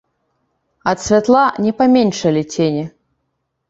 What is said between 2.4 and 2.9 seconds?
цені.